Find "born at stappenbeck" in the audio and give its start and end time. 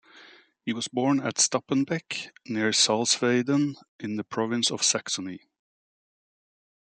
0.87-2.31